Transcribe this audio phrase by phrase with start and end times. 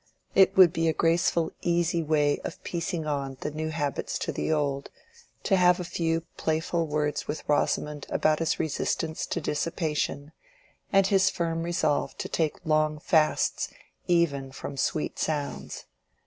[0.33, 4.51] It would be a graceful, easy way of piecing on the new habits to the
[4.51, 4.89] old,
[5.43, 10.31] to have a few playful words with Rosamond about his resistance to dissipation,
[10.91, 13.69] and his firm resolve to take long fasts
[14.07, 15.85] even from sweet sounds.